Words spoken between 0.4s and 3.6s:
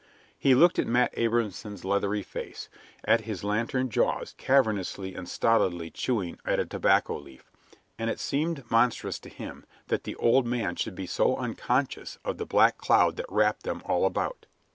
looked at Matt Abrahamson's leathery face, at his